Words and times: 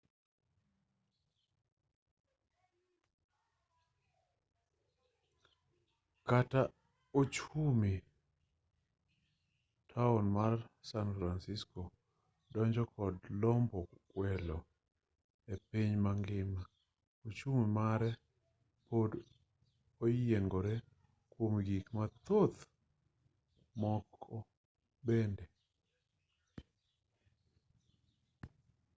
kata 6.29 6.61
ochumi 7.19 7.93
taon 9.91 10.25
mar 10.37 10.53
san 10.89 11.07
francisco 11.17 11.81
dongo 12.53 12.83
kod 12.95 13.17
lombo 13.41 13.79
welo 14.19 14.57
epiny 15.53 15.91
mangima 16.05 16.61
ochumi 17.27 17.65
mare 17.77 18.11
pod 18.87 19.11
oyiengore 20.03 20.75
kuom 21.31 21.53
gik 21.67 21.85
mathoth 21.97 22.59
moko 23.81 24.35
bende 25.05 25.45